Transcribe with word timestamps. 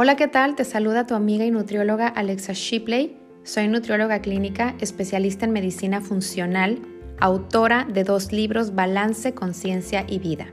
Hola, 0.00 0.14
¿qué 0.14 0.28
tal? 0.28 0.54
Te 0.54 0.64
saluda 0.64 1.08
tu 1.08 1.16
amiga 1.16 1.44
y 1.44 1.50
nutrióloga 1.50 2.06
Alexa 2.06 2.52
Shipley. 2.52 3.18
Soy 3.42 3.66
nutrióloga 3.66 4.20
clínica, 4.20 4.76
especialista 4.78 5.44
en 5.44 5.50
medicina 5.50 6.00
funcional, 6.00 6.78
autora 7.18 7.84
de 7.84 8.04
dos 8.04 8.30
libros 8.30 8.76
Balance, 8.76 9.34
Conciencia 9.34 10.04
y 10.06 10.20
Vida. 10.20 10.46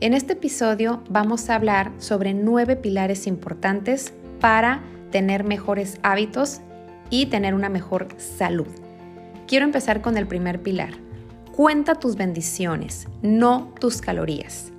En 0.00 0.12
este 0.12 0.32
episodio 0.32 1.04
vamos 1.08 1.48
a 1.48 1.54
hablar 1.54 1.92
sobre 1.98 2.34
nueve 2.34 2.74
pilares 2.74 3.28
importantes 3.28 4.12
para 4.40 4.82
tener 5.12 5.44
mejores 5.44 6.00
hábitos 6.02 6.60
y 7.10 7.26
tener 7.26 7.54
una 7.54 7.68
mejor 7.68 8.08
salud. 8.16 8.66
Quiero 9.46 9.66
empezar 9.66 10.00
con 10.00 10.16
el 10.16 10.26
primer 10.26 10.60
pilar. 10.60 10.94
Cuenta 11.54 11.94
tus 11.94 12.16
bendiciones, 12.16 13.06
no 13.22 13.72
tus 13.78 14.00
calorías. 14.00 14.72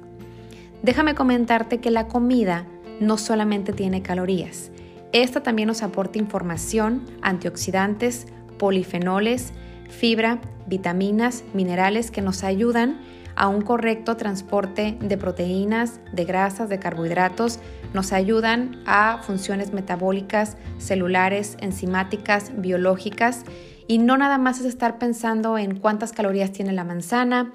Déjame 0.84 1.16
comentarte 1.16 1.80
que 1.80 1.92
la 1.92 2.10
comida 2.10 2.68
no 3.00 3.18
solamente 3.18 3.74
tiene 3.74 4.02
calorías. 4.02 4.72
Esta 5.12 5.42
también 5.42 5.68
nos 5.68 5.84
aporta 5.84 6.18
información, 6.18 7.06
antioxidantes, 7.22 8.28
polifenoles, 8.58 9.54
fibra, 9.90 10.42
vitaminas, 10.68 11.44
minerales 11.54 12.12
que 12.12 12.22
nos 12.22 12.44
ayudan 12.44 13.00
a 13.36 13.48
un 13.48 13.62
correcto 13.62 14.16
transporte 14.18 14.98
de 15.00 15.18
proteínas, 15.18 16.00
de 16.14 16.26
grasas, 16.26 16.70
de 16.70 16.80
carbohidratos, 16.80 17.60
nos 17.94 18.14
ayudan 18.14 18.82
a 18.86 19.20
funciones 19.24 19.74
metabólicas, 19.74 20.58
celulares, 20.78 21.58
enzimáticas, 21.60 22.52
biológicas 22.56 23.44
y 23.88 24.00
no 24.00 24.18
nada 24.18 24.38
más 24.38 24.60
es 24.60 24.66
estar 24.66 24.98
pensando 24.98 25.58
en 25.58 25.80
cuántas 25.80 26.12
calorías 26.12 26.52
tiene 26.52 26.72
la 26.72 26.84
manzana, 26.84 27.54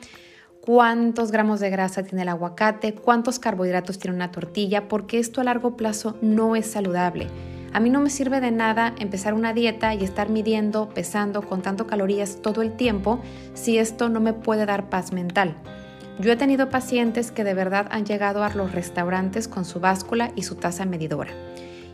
cuántos 0.70 1.32
gramos 1.32 1.58
de 1.58 1.68
grasa 1.68 2.04
tiene 2.04 2.22
el 2.22 2.28
aguacate, 2.28 2.94
cuántos 2.94 3.40
carbohidratos 3.40 3.98
tiene 3.98 4.14
una 4.14 4.30
tortilla, 4.30 4.86
porque 4.86 5.18
esto 5.18 5.40
a 5.40 5.44
largo 5.44 5.76
plazo 5.76 6.16
no 6.22 6.54
es 6.54 6.70
saludable. 6.70 7.26
A 7.72 7.80
mí 7.80 7.90
no 7.90 8.00
me 8.00 8.08
sirve 8.08 8.40
de 8.40 8.52
nada 8.52 8.94
empezar 9.00 9.34
una 9.34 9.52
dieta 9.52 9.94
y 9.94 10.04
estar 10.04 10.28
midiendo, 10.28 10.88
pesando, 10.90 11.42
contando 11.42 11.88
calorías 11.88 12.40
todo 12.40 12.62
el 12.62 12.76
tiempo 12.76 13.20
si 13.52 13.78
esto 13.78 14.08
no 14.08 14.20
me 14.20 14.32
puede 14.32 14.64
dar 14.64 14.88
paz 14.88 15.12
mental. 15.12 15.56
Yo 16.20 16.30
he 16.30 16.36
tenido 16.36 16.68
pacientes 16.68 17.32
que 17.32 17.42
de 17.42 17.54
verdad 17.54 17.88
han 17.90 18.06
llegado 18.06 18.44
a 18.44 18.54
los 18.54 18.70
restaurantes 18.70 19.48
con 19.48 19.64
su 19.64 19.80
báscula 19.80 20.30
y 20.36 20.44
su 20.44 20.54
taza 20.54 20.84
medidora. 20.84 21.32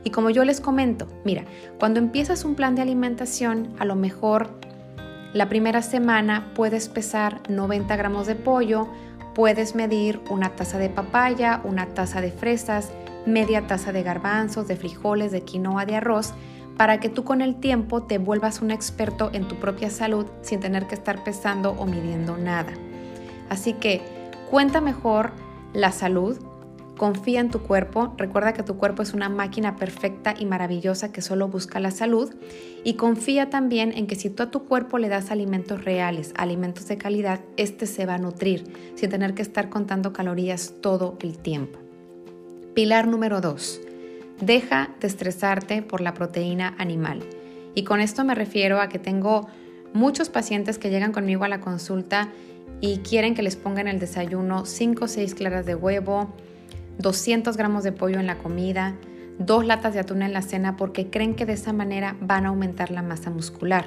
Y 0.04 0.10
como 0.10 0.28
yo 0.28 0.44
les 0.44 0.60
comento, 0.60 1.08
mira, 1.24 1.46
cuando 1.78 1.98
empiezas 1.98 2.44
un 2.44 2.54
plan 2.54 2.74
de 2.74 2.82
alimentación, 2.82 3.74
a 3.78 3.86
lo 3.86 3.96
mejor 3.96 4.50
la 5.32 5.48
primera 5.48 5.82
semana 5.82 6.52
puedes 6.54 6.88
pesar 6.88 7.42
90 7.48 7.94
gramos 7.96 8.26
de 8.26 8.34
pollo, 8.34 8.88
puedes 9.34 9.74
medir 9.74 10.20
una 10.30 10.56
taza 10.56 10.78
de 10.78 10.88
papaya, 10.88 11.60
una 11.64 11.86
taza 11.86 12.20
de 12.20 12.30
fresas, 12.30 12.92
media 13.26 13.66
taza 13.66 13.92
de 13.92 14.02
garbanzos, 14.02 14.66
de 14.68 14.76
frijoles, 14.76 15.32
de 15.32 15.42
quinoa, 15.42 15.84
de 15.84 15.96
arroz, 15.96 16.32
para 16.76 17.00
que 17.00 17.08
tú 17.08 17.24
con 17.24 17.40
el 17.40 17.56
tiempo 17.56 18.02
te 18.02 18.18
vuelvas 18.18 18.62
un 18.62 18.70
experto 18.70 19.30
en 19.32 19.48
tu 19.48 19.56
propia 19.56 19.90
salud 19.90 20.26
sin 20.42 20.60
tener 20.60 20.86
que 20.86 20.94
estar 20.94 21.24
pesando 21.24 21.72
o 21.72 21.86
midiendo 21.86 22.36
nada. 22.36 22.72
Así 23.48 23.74
que 23.74 24.02
cuenta 24.50 24.80
mejor 24.80 25.32
la 25.72 25.92
salud, 25.92 26.38
Confía 26.96 27.40
en 27.40 27.50
tu 27.50 27.60
cuerpo, 27.60 28.14
recuerda 28.16 28.54
que 28.54 28.62
tu 28.62 28.78
cuerpo 28.78 29.02
es 29.02 29.12
una 29.12 29.28
máquina 29.28 29.76
perfecta 29.76 30.34
y 30.38 30.46
maravillosa 30.46 31.12
que 31.12 31.20
solo 31.20 31.46
busca 31.46 31.78
la 31.78 31.90
salud 31.90 32.34
y 32.84 32.94
confía 32.94 33.50
también 33.50 33.92
en 33.92 34.06
que 34.06 34.14
si 34.14 34.30
tú 34.30 34.42
a 34.42 34.50
tu 34.50 34.64
cuerpo 34.64 34.96
le 34.96 35.10
das 35.10 35.30
alimentos 35.30 35.84
reales, 35.84 36.32
alimentos 36.38 36.88
de 36.88 36.96
calidad, 36.96 37.40
este 37.58 37.86
se 37.86 38.06
va 38.06 38.14
a 38.14 38.18
nutrir 38.18 38.64
sin 38.94 39.10
tener 39.10 39.34
que 39.34 39.42
estar 39.42 39.68
contando 39.68 40.14
calorías 40.14 40.72
todo 40.80 41.18
el 41.20 41.36
tiempo. 41.36 41.78
Pilar 42.74 43.08
número 43.08 43.42
2. 43.42 43.82
Deja 44.40 44.90
de 44.98 45.06
estresarte 45.06 45.82
por 45.82 46.00
la 46.00 46.14
proteína 46.14 46.74
animal. 46.78 47.20
Y 47.74 47.84
con 47.84 48.00
esto 48.00 48.24
me 48.24 48.34
refiero 48.34 48.80
a 48.80 48.88
que 48.88 48.98
tengo 48.98 49.48
muchos 49.92 50.30
pacientes 50.30 50.78
que 50.78 50.88
llegan 50.88 51.12
conmigo 51.12 51.44
a 51.44 51.48
la 51.48 51.60
consulta 51.60 52.30
y 52.80 52.98
quieren 52.98 53.34
que 53.34 53.42
les 53.42 53.56
pongan 53.56 53.86
el 53.86 53.98
desayuno 53.98 54.64
5 54.64 55.04
o 55.04 55.08
6 55.08 55.34
claras 55.34 55.66
de 55.66 55.74
huevo, 55.74 56.32
200 56.98 57.56
gramos 57.56 57.84
de 57.84 57.92
pollo 57.92 58.18
en 58.18 58.26
la 58.26 58.38
comida, 58.38 58.94
dos 59.38 59.66
latas 59.66 59.94
de 59.94 60.00
atún 60.00 60.22
en 60.22 60.32
la 60.32 60.42
cena 60.42 60.76
porque 60.76 61.10
creen 61.10 61.34
que 61.34 61.46
de 61.46 61.52
esa 61.54 61.72
manera 61.72 62.16
van 62.20 62.46
a 62.46 62.50
aumentar 62.50 62.90
la 62.90 63.02
masa 63.02 63.30
muscular. 63.30 63.86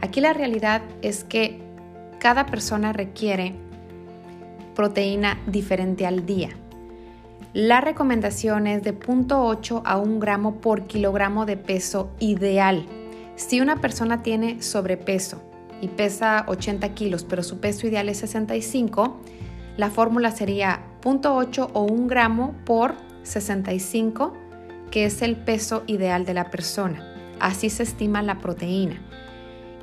Aquí 0.00 0.20
la 0.20 0.32
realidad 0.32 0.82
es 1.02 1.24
que 1.24 1.60
cada 2.18 2.46
persona 2.46 2.92
requiere 2.92 3.54
proteína 4.74 5.38
diferente 5.46 6.06
al 6.06 6.24
día. 6.24 6.50
La 7.52 7.80
recomendación 7.80 8.66
es 8.66 8.82
de 8.82 8.98
0.8 8.98 9.82
a 9.84 9.98
1 9.98 10.18
gramo 10.20 10.60
por 10.60 10.86
kilogramo 10.86 11.46
de 11.46 11.56
peso 11.56 12.10
ideal. 12.20 12.86
Si 13.36 13.60
una 13.60 13.80
persona 13.80 14.22
tiene 14.22 14.62
sobrepeso 14.62 15.42
y 15.80 15.88
pesa 15.88 16.44
80 16.46 16.94
kilos, 16.94 17.24
pero 17.24 17.42
su 17.42 17.58
peso 17.58 17.86
ideal 17.86 18.08
es 18.08 18.18
65, 18.18 19.16
la 19.76 19.90
fórmula 19.90 20.30
sería 20.30 20.82
0.8 21.02 21.70
o 21.72 21.82
1 21.82 22.06
gramo 22.08 22.54
por 22.64 22.94
65, 23.22 24.32
que 24.90 25.04
es 25.04 25.22
el 25.22 25.36
peso 25.36 25.84
ideal 25.86 26.24
de 26.24 26.34
la 26.34 26.50
persona. 26.50 27.14
Así 27.40 27.70
se 27.70 27.82
estima 27.82 28.22
la 28.22 28.38
proteína. 28.38 29.00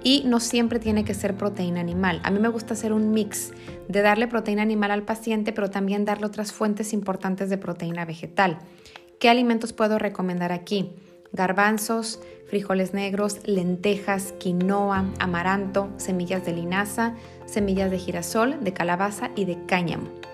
Y 0.04 0.24
no 0.26 0.40
siempre 0.40 0.80
tiene 0.80 1.04
que 1.04 1.16
ser 1.16 1.36
proteína 1.36 1.80
animal. 1.80 2.22
A 2.24 2.30
mí 2.30 2.40
me 2.40 2.50
gusta 2.50 2.74
hacer 2.74 2.94
un 2.94 3.12
mix 3.12 3.54
de 3.88 4.02
darle 4.02 4.28
proteína 4.28 4.62
animal 4.62 4.92
al 4.92 5.04
paciente, 5.04 5.52
pero 5.52 5.72
también 5.72 6.06
darle 6.06 6.28
otras 6.28 6.52
fuentes 6.52 6.94
importantes 6.94 7.50
de 7.50 7.58
proteína 7.58 8.06
vegetal. 8.06 8.60
¿Qué 9.20 9.30
alimentos 9.30 9.74
puedo 9.74 9.98
recomendar 9.98 10.52
aquí? 10.52 10.92
Garbanzos, 11.32 12.20
frijoles 12.48 12.94
negros, 12.94 13.40
lentejas, 13.48 14.34
quinoa, 14.34 15.06
amaranto, 15.20 15.90
semillas 15.98 16.46
de 16.46 16.54
linaza, 16.54 17.16
semillas 17.46 17.90
de 17.90 17.98
girasol, 17.98 18.64
de 18.64 18.74
calabaza 18.74 19.32
y 19.36 19.46
de 19.46 19.66
cáñamo. 19.66 20.25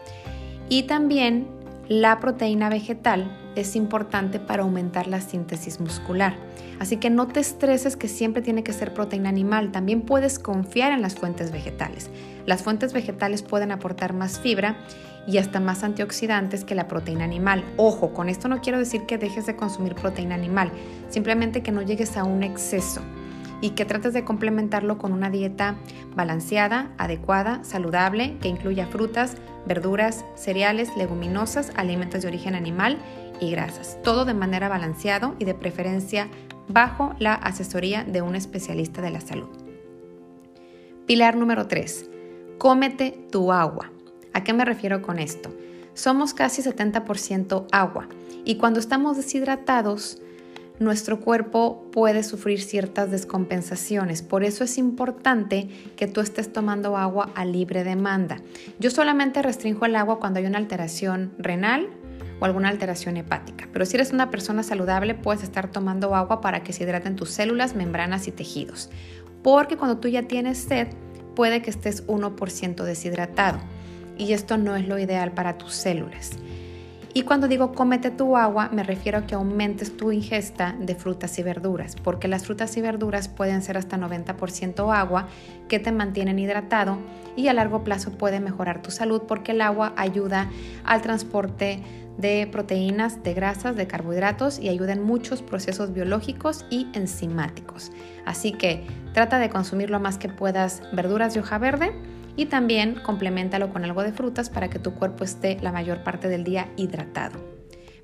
Y 0.72 0.84
también 0.84 1.48
la 1.90 2.22
proteína 2.22 2.70
vegetal 2.70 3.30
es 3.58 3.76
importante 3.76 4.40
para 4.40 4.64
aumentar 4.64 5.06
la 5.06 5.20
síntesis 5.20 5.82
muscular. 5.82 6.34
Así 6.80 6.96
que 6.96 7.10
no 7.10 7.28
te 7.28 7.42
estreses 7.42 7.98
que 7.98 8.08
siempre 8.08 8.42
tiene 8.42 8.64
que 8.64 8.72
ser 8.72 8.94
proteína 8.94 9.28
animal, 9.28 9.74
también 9.74 10.04
puedes 10.04 10.40
confiar 10.40 10.94
en 10.94 11.02
las 11.02 11.16
fuentes 11.16 11.52
vegetales. 11.52 12.10
Las 12.46 12.64
fuentes 12.64 12.94
vegetales 12.94 13.44
pueden 13.44 13.74
aportar 13.74 14.14
más 14.14 14.40
fibra 14.40 14.78
y 15.28 15.40
hasta 15.40 15.60
más 15.60 15.84
antioxidantes 15.84 16.64
que 16.64 16.74
la 16.74 16.88
proteína 16.88 17.26
animal. 17.26 17.66
Ojo, 17.76 18.14
con 18.14 18.30
esto 18.30 18.48
no 18.48 18.62
quiero 18.62 18.80
decir 18.80 19.06
que 19.06 19.18
dejes 19.18 19.48
de 19.48 19.58
consumir 19.58 19.94
proteína 19.96 20.36
animal, 20.36 20.72
simplemente 21.10 21.64
que 21.64 21.74
no 21.74 21.82
llegues 21.82 22.16
a 22.16 22.24
un 22.24 22.44
exceso 22.44 23.02
y 23.60 23.72
que 23.72 23.84
trates 23.84 24.14
de 24.14 24.24
complementarlo 24.24 24.98
con 24.98 25.12
una 25.12 25.30
dieta 25.30 25.76
balanceada, 26.16 26.94
adecuada, 26.98 27.62
saludable, 27.66 28.38
que 28.40 28.48
incluya 28.48 28.88
frutas, 28.88 29.36
verduras, 29.66 30.26
cereales, 30.36 30.96
leguminosas, 30.96 31.72
alimentos 31.76 32.22
de 32.22 32.28
origen 32.28 32.56
animal 32.56 32.98
y 33.40 33.52
grasas. 33.52 33.98
Todo 34.04 34.26
de 34.26 34.34
manera 34.34 34.70
balanceado 34.70 35.36
y 35.40 35.46
de 35.46 35.54
preferencia 35.54 36.28
bajo 36.68 37.14
la 37.20 37.34
asesoría 37.34 38.04
de 38.04 38.22
un 38.22 38.36
especialista 38.36 39.02
de 39.02 39.12
la 39.12 39.22
salud. 39.22 39.50
Pilar 41.06 41.36
número 41.36 41.68
3. 41.68 42.10
Cómete 42.58 43.28
tu 43.32 43.52
agua. 43.52 43.92
¿A 44.34 44.44
qué 44.44 44.54
me 44.54 44.66
refiero 44.66 45.02
con 45.02 45.20
esto? 45.20 45.54
Somos 45.94 46.34
casi 46.34 46.62
70% 46.62 47.68
agua 47.72 48.08
y 48.46 48.56
cuando 48.56 48.80
estamos 48.80 49.18
deshidratados, 49.18 50.22
nuestro 50.82 51.20
cuerpo 51.20 51.86
puede 51.92 52.24
sufrir 52.24 52.60
ciertas 52.60 53.12
descompensaciones. 53.12 54.24
Por 54.24 54.44
eso 54.44 54.64
es 54.64 54.80
importante 54.80 55.70
que 55.96 56.08
tú 56.08 56.22
estés 56.22 56.52
tomando 56.52 56.98
agua 56.98 57.30
a 57.36 57.46
libre 57.46 57.84
demanda. 57.84 58.38
Yo 58.80 58.90
solamente 58.90 59.44
restringo 59.44 59.86
el 59.86 59.96
agua 59.96 60.20
cuando 60.20 60.40
hay 60.40 60.48
una 60.48 60.58
alteración 60.58 61.34
renal 61.38 61.88
o 62.40 62.46
alguna 62.46 62.70
alteración 62.70 63.16
hepática. 63.18 63.70
Pero 63.72 63.86
si 63.86 63.96
eres 63.96 64.12
una 64.12 64.32
persona 64.32 64.64
saludable, 64.64 65.14
puedes 65.14 65.44
estar 65.44 65.72
tomando 65.72 66.16
agua 66.16 66.42
para 66.42 66.64
que 66.64 66.74
se 66.74 66.84
hidraten 66.84 67.16
tus 67.16 67.30
células, 67.30 67.76
membranas 67.76 68.28
y 68.28 68.32
tejidos. 68.32 68.90
Porque 69.44 69.78
cuando 69.78 70.00
tú 70.00 70.08
ya 70.08 70.24
tienes 70.24 70.58
sed, 70.58 70.88
puede 71.36 71.62
que 71.62 71.70
estés 71.70 72.08
1% 72.08 72.84
deshidratado. 72.84 73.60
Y 74.18 74.34
esto 74.34 74.58
no 74.58 74.76
es 74.76 74.88
lo 74.88 74.98
ideal 74.98 75.32
para 75.34 75.60
tus 75.60 75.74
células. 75.74 76.32
Y 77.14 77.24
cuando 77.24 77.48
digo 77.48 77.74
cómete 77.74 78.10
tu 78.10 78.38
agua, 78.38 78.70
me 78.72 78.84
refiero 78.84 79.18
a 79.18 79.28
que 79.28 79.36
aumentes 79.36 79.98
tu 79.98 80.12
ingesta 80.12 80.76
de 80.80 80.96
frutas 80.96 81.38
y 81.40 81.44
verduras, 81.44 81.96
porque 81.96 82.30
las 82.30 82.46
frutas 82.46 82.76
y 82.78 82.82
verduras 82.82 83.28
pueden 83.28 83.62
ser 83.62 83.78
hasta 83.78 83.98
90% 83.98 84.96
agua 84.96 85.28
que 85.68 85.80
te 85.80 85.92
mantienen 85.92 86.40
hidratado 86.40 87.00
y 87.36 87.48
a 87.50 87.54
largo 87.54 87.84
plazo 87.84 88.12
puede 88.12 88.40
mejorar 88.40 88.82
tu 88.82 88.92
salud 88.92 89.24
porque 89.28 89.52
el 89.52 89.62
agua 89.62 89.94
ayuda 89.98 90.50
al 90.86 91.02
transporte 91.02 91.84
de 92.18 92.48
proteínas, 92.50 93.24
de 93.24 93.34
grasas, 93.34 93.76
de 93.76 93.88
carbohidratos 93.88 94.60
y 94.60 94.70
ayuda 94.70 94.94
en 94.94 95.04
muchos 95.04 95.42
procesos 95.42 95.94
biológicos 95.94 96.66
y 96.70 96.88
enzimáticos. 96.94 97.92
Así 98.26 98.54
que 98.54 98.86
trata 99.14 99.40
de 99.40 99.50
consumir 99.50 99.90
lo 99.90 100.00
más 100.00 100.18
que 100.18 100.30
puedas 100.30 100.82
verduras 100.94 101.34
de 101.34 101.42
hoja 101.42 101.58
verde 101.58 101.94
y 102.42 102.48
también 102.48 102.96
complementalo 102.96 103.72
con 103.72 103.86
algo 103.86 104.02
de 104.02 104.14
frutas 104.14 104.50
para 104.50 104.70
que 104.70 104.80
tu 104.80 104.96
cuerpo 104.96 105.24
esté 105.24 105.60
la 105.62 105.72
mayor 105.72 106.04
parte 106.04 106.28
del 106.28 106.44
día 106.44 106.72
hidratado. 106.76 107.40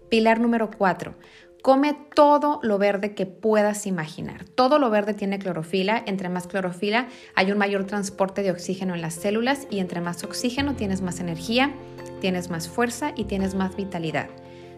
Pilar 0.10 0.40
número 0.40 0.70
4. 0.70 1.16
Come 1.64 1.98
todo 2.14 2.60
lo 2.62 2.78
verde 2.78 3.16
que 3.16 3.26
puedas 3.26 3.88
imaginar. 3.88 4.44
Todo 4.44 4.78
lo 4.78 4.92
verde 4.92 5.16
tiene 5.16 5.40
clorofila. 5.40 6.04
Entre 6.06 6.30
más 6.30 6.46
clorofila 6.46 7.08
hay 7.34 7.52
un 7.52 7.58
mayor 7.58 7.86
transporte 7.86 8.44
de 8.44 8.52
oxígeno 8.52 8.94
en 8.94 9.02
las 9.02 9.16
células 9.16 9.68
y 9.72 9.80
entre 9.80 10.02
más 10.02 10.24
oxígeno 10.24 10.76
tienes 10.76 11.02
más 11.02 11.20
energía, 11.20 11.74
tienes 12.22 12.52
más 12.52 12.70
fuerza 12.70 13.14
y 13.16 13.26
tienes 13.26 13.56
más 13.56 13.76
vitalidad. 13.76 14.28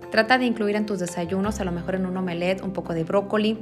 Trata 0.10 0.38
de 0.38 0.46
incluir 0.46 0.78
en 0.78 0.86
tus 0.86 1.00
desayunos, 1.00 1.60
a 1.60 1.66
lo 1.66 1.74
mejor 1.74 1.96
en 1.96 2.06
un 2.06 2.16
omelette, 2.16 2.64
un 2.64 2.72
poco 2.72 2.94
de 2.94 3.04
brócoli. 3.04 3.60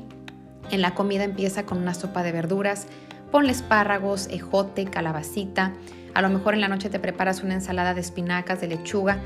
En 0.69 0.81
la 0.81 0.93
comida 0.93 1.23
empieza 1.23 1.65
con 1.65 1.79
una 1.79 1.95
sopa 1.95 2.21
de 2.21 2.31
verduras. 2.31 2.87
Ponle 3.31 3.51
espárragos, 3.51 4.27
ejote, 4.31 4.85
calabacita. 4.85 5.73
A 6.13 6.21
lo 6.21 6.29
mejor 6.29 6.53
en 6.53 6.61
la 6.61 6.67
noche 6.67 6.89
te 6.89 6.99
preparas 6.99 7.43
una 7.43 7.55
ensalada 7.55 7.93
de 7.93 8.01
espinacas, 8.01 8.61
de 8.61 8.67
lechuga, 8.67 9.19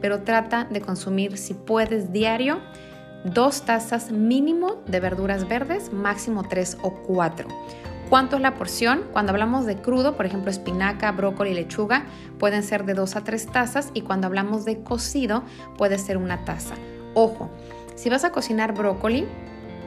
pero 0.00 0.22
trata 0.22 0.64
de 0.64 0.80
consumir, 0.80 1.36
si 1.36 1.54
puedes, 1.54 2.12
diario 2.12 2.60
dos 3.24 3.62
tazas 3.62 4.10
mínimo 4.12 4.82
de 4.86 5.00
verduras 5.00 5.48
verdes, 5.48 5.92
máximo 5.92 6.44
tres 6.48 6.78
o 6.82 6.92
cuatro. 6.94 7.48
¿Cuánto 8.08 8.36
es 8.36 8.42
la 8.42 8.54
porción? 8.54 9.02
Cuando 9.12 9.32
hablamos 9.32 9.66
de 9.66 9.76
crudo, 9.76 10.16
por 10.16 10.24
ejemplo, 10.24 10.50
espinaca, 10.50 11.12
brócoli, 11.12 11.52
lechuga, 11.52 12.06
pueden 12.38 12.62
ser 12.62 12.84
de 12.86 12.94
dos 12.94 13.16
a 13.16 13.24
tres 13.24 13.46
tazas 13.46 13.90
y 13.92 14.00
cuando 14.00 14.26
hablamos 14.26 14.64
de 14.64 14.82
cocido, 14.82 15.42
puede 15.76 15.98
ser 15.98 16.16
una 16.16 16.44
taza. 16.44 16.74
Ojo, 17.12 17.50
si 17.96 18.08
vas 18.08 18.24
a 18.24 18.32
cocinar 18.32 18.72
brócoli, 18.72 19.26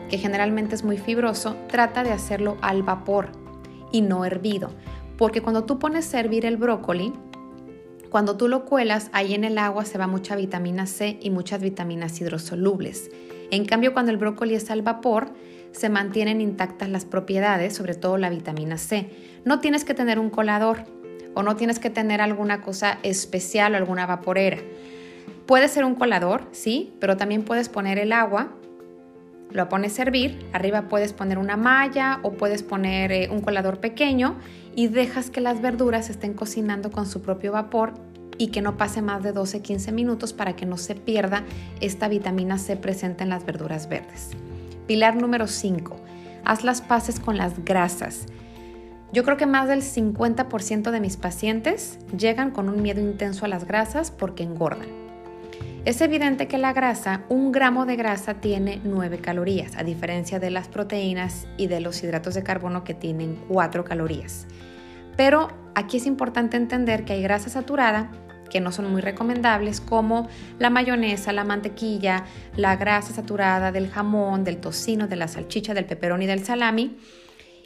que 0.09 0.17
generalmente 0.17 0.75
es 0.75 0.83
muy 0.83 0.97
fibroso, 0.97 1.55
trata 1.67 2.03
de 2.03 2.11
hacerlo 2.11 2.57
al 2.61 2.83
vapor 2.83 3.40
y 3.91 4.01
no 4.01 4.25
hervido, 4.25 4.71
porque 5.17 5.41
cuando 5.41 5.65
tú 5.65 5.79
pones 5.79 6.13
a 6.13 6.19
hervir 6.19 6.45
el 6.45 6.57
brócoli, 6.57 7.13
cuando 8.09 8.35
tú 8.35 8.49
lo 8.49 8.65
cuelas, 8.65 9.09
ahí 9.13 9.33
en 9.33 9.45
el 9.45 9.57
agua 9.57 9.85
se 9.85 9.97
va 9.97 10.05
mucha 10.05 10.35
vitamina 10.35 10.85
C 10.85 11.17
y 11.21 11.29
muchas 11.29 11.61
vitaminas 11.61 12.19
hidrosolubles. 12.19 13.09
En 13.51 13.65
cambio, 13.65 13.93
cuando 13.93 14.11
el 14.11 14.17
brócoli 14.17 14.55
es 14.55 14.69
al 14.69 14.81
vapor, 14.81 15.29
se 15.71 15.89
mantienen 15.89 16.41
intactas 16.41 16.89
las 16.89 17.05
propiedades, 17.05 17.73
sobre 17.73 17.95
todo 17.95 18.17
la 18.17 18.29
vitamina 18.29 18.77
C. 18.77 19.09
No 19.45 19.59
tienes 19.59 19.85
que 19.85 19.93
tener 19.93 20.19
un 20.19 20.29
colador 20.29 20.83
o 21.33 21.43
no 21.43 21.55
tienes 21.55 21.79
que 21.79 21.89
tener 21.89 22.19
alguna 22.19 22.61
cosa 22.61 22.99
especial 23.03 23.73
o 23.73 23.77
alguna 23.77 24.05
vaporera. 24.05 24.57
Puede 25.45 25.67
ser 25.67 25.85
un 25.85 25.95
colador, 25.95 26.47
sí, 26.51 26.93
pero 26.99 27.17
también 27.17 27.43
puedes 27.43 27.69
poner 27.69 27.97
el 27.97 28.11
agua, 28.11 28.53
lo 29.53 29.69
pones 29.69 29.99
a 29.99 30.03
hervir, 30.03 30.45
arriba 30.53 30.83
puedes 30.83 31.13
poner 31.13 31.37
una 31.37 31.57
malla 31.57 32.19
o 32.23 32.33
puedes 32.33 32.63
poner 32.63 33.11
eh, 33.11 33.29
un 33.31 33.41
colador 33.41 33.79
pequeño 33.79 34.37
y 34.75 34.87
dejas 34.87 35.29
que 35.29 35.41
las 35.41 35.61
verduras 35.61 36.09
estén 36.09 36.33
cocinando 36.33 36.91
con 36.91 37.05
su 37.05 37.21
propio 37.21 37.51
vapor 37.51 37.93
y 38.37 38.47
que 38.47 38.61
no 38.61 38.77
pase 38.77 39.01
más 39.01 39.23
de 39.23 39.33
12-15 39.33 39.91
minutos 39.91 40.33
para 40.33 40.55
que 40.55 40.65
no 40.65 40.77
se 40.77 40.95
pierda 40.95 41.43
esta 41.79 42.07
vitamina 42.07 42.57
C 42.57 42.75
presente 42.77 43.23
en 43.23 43.29
las 43.29 43.45
verduras 43.45 43.87
verdes. 43.89 44.31
Pilar 44.87 45.15
número 45.15 45.47
5. 45.47 45.95
Haz 46.43 46.63
las 46.63 46.81
paces 46.81 47.19
con 47.19 47.37
las 47.37 47.63
grasas. 47.63 48.25
Yo 49.13 49.23
creo 49.23 49.37
que 49.37 49.45
más 49.45 49.67
del 49.67 49.81
50% 49.81 50.89
de 50.89 50.99
mis 51.01 51.17
pacientes 51.17 51.99
llegan 52.17 52.51
con 52.51 52.69
un 52.69 52.81
miedo 52.81 53.01
intenso 53.01 53.45
a 53.45 53.49
las 53.49 53.65
grasas 53.65 54.09
porque 54.09 54.43
engordan. 54.43 55.00
Es 55.83 55.99
evidente 55.99 56.47
que 56.47 56.59
la 56.59 56.73
grasa, 56.73 57.23
un 57.27 57.51
gramo 57.51 57.87
de 57.87 57.95
grasa 57.95 58.35
tiene 58.35 58.79
9 58.83 59.17
calorías, 59.17 59.75
a 59.75 59.83
diferencia 59.83 60.39
de 60.39 60.51
las 60.51 60.67
proteínas 60.67 61.47
y 61.57 61.65
de 61.65 61.79
los 61.79 62.03
hidratos 62.03 62.35
de 62.35 62.43
carbono 62.43 62.83
que 62.83 62.93
tienen 62.93 63.35
4 63.47 63.83
calorías. 63.83 64.45
Pero 65.17 65.47
aquí 65.73 65.97
es 65.97 66.05
importante 66.05 66.55
entender 66.55 67.03
que 67.03 67.13
hay 67.13 67.23
grasa 67.23 67.49
saturada 67.49 68.11
que 68.51 68.61
no 68.61 68.71
son 68.71 68.91
muy 68.91 69.01
recomendables, 69.01 69.81
como 69.81 70.27
la 70.59 70.69
mayonesa, 70.69 71.33
la 71.33 71.45
mantequilla, 71.45 72.25
la 72.57 72.75
grasa 72.75 73.11
saturada 73.13 73.71
del 73.71 73.89
jamón, 73.89 74.43
del 74.43 74.57
tocino, 74.57 75.07
de 75.07 75.15
la 75.15 75.27
salchicha, 75.27 75.73
del 75.73 75.85
peperón 75.85 76.21
y 76.21 76.27
del 76.27 76.45
salami. 76.45 76.97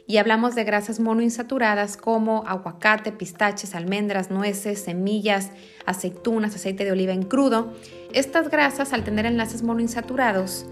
Y 0.08 0.18
hablamos 0.18 0.54
de 0.54 0.62
grasas 0.62 1.00
monoinsaturadas 1.00 1.96
como 1.96 2.44
aguacate, 2.46 3.10
pistaches, 3.10 3.74
almendras, 3.74 4.30
nueces, 4.30 4.80
semillas, 4.80 5.50
aceitunas, 5.84 6.54
aceite 6.54 6.84
de 6.84 6.92
oliva 6.92 7.12
en 7.12 7.24
crudo. 7.24 7.72
Estas 8.12 8.48
grasas, 8.48 8.92
al 8.92 9.02
tener 9.02 9.26
enlaces 9.26 9.64
monoinsaturados, 9.64 10.66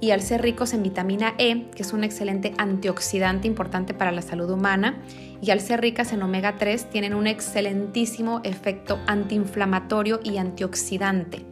y 0.00 0.12
al 0.12 0.22
ser 0.22 0.42
ricos 0.42 0.74
en 0.74 0.82
vitamina 0.82 1.34
E, 1.38 1.70
que 1.74 1.82
es 1.82 1.92
un 1.92 2.04
excelente 2.04 2.52
antioxidante 2.58 3.48
importante 3.48 3.94
para 3.94 4.12
la 4.12 4.22
salud 4.22 4.50
humana, 4.50 5.02
y 5.40 5.50
al 5.50 5.60
ser 5.60 5.80
ricas 5.80 6.12
en 6.12 6.22
omega 6.22 6.56
3, 6.56 6.90
tienen 6.90 7.14
un 7.14 7.26
excelentísimo 7.26 8.40
efecto 8.44 8.98
antiinflamatorio 9.06 10.20
y 10.22 10.36
antioxidante. 10.36 11.44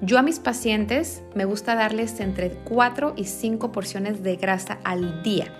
Yo 0.00 0.18
a 0.18 0.22
mis 0.22 0.38
pacientes 0.38 1.22
me 1.34 1.44
gusta 1.44 1.74
darles 1.74 2.20
entre 2.20 2.50
4 2.50 3.14
y 3.16 3.24
5 3.24 3.72
porciones 3.72 4.22
de 4.22 4.36
grasa 4.36 4.78
al 4.84 5.22
día. 5.22 5.52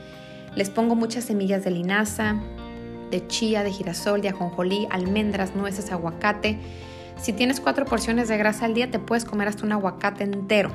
Les 0.55 0.71
pongo 0.71 0.95
muchas 0.95 1.25
semillas 1.25 1.65
de 1.65 1.71
linaza, 1.71 2.37
de 3.11 3.27
chía, 3.27 3.63
de 3.63 3.71
girasol, 3.71 4.21
de 4.21 4.29
ajonjolí, 4.29 4.87
almendras, 4.91 5.55
nueces, 5.55 5.93
aguacate. 5.93 6.59
Si 7.17 7.33
tienes 7.33 7.61
4 7.61 7.85
porciones 7.85 8.29
de 8.29 8.37
grasa 8.37 8.65
al 8.65 8.75
día, 8.75 8.91
te 8.91 8.99
puedes 8.99 9.25
comer 9.25 9.49
hasta 9.49 9.65
un 9.65 9.73
aguacate 9.73 10.25
entero 10.25 10.73